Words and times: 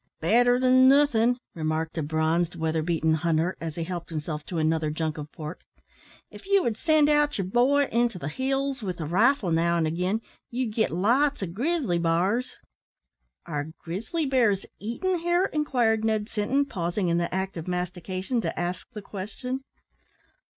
"Better 0.19 0.59
than 0.59 0.89
nothin'," 0.89 1.37
remarked 1.53 1.95
a 1.95 2.01
bronzed, 2.01 2.55
weatherbeaten 2.55 3.13
hunter, 3.13 3.55
as 3.61 3.75
he 3.75 3.83
helped 3.83 4.09
himself 4.09 4.43
to 4.47 4.57
another 4.57 4.89
junk 4.89 5.19
of 5.19 5.31
pork. 5.31 5.61
"If 6.31 6.47
ye 6.47 6.59
would 6.59 6.75
send 6.75 7.07
out 7.07 7.37
yer 7.37 7.43
boy 7.45 7.85
into 7.91 8.17
the 8.17 8.27
hills 8.27 8.81
with 8.81 8.99
a 8.99 9.05
rifle 9.05 9.51
now 9.51 9.77
an' 9.77 9.85
again, 9.85 10.21
ye'd 10.49 10.73
git 10.73 10.89
lots 10.89 11.43
o' 11.43 11.45
grizzly 11.45 11.99
bars." 11.99 12.55
"Are 13.45 13.67
grizzly 13.77 14.25
bears 14.25 14.65
eaten 14.79 15.19
here?" 15.19 15.45
inquired 15.53 16.03
Ned 16.03 16.29
Sinton, 16.29 16.65
pausing 16.65 17.07
in 17.09 17.19
the 17.19 17.31
act 17.31 17.55
of 17.55 17.67
mastication, 17.67 18.41
to 18.41 18.59
ask 18.59 18.87
the 18.93 19.03
question. 19.03 19.63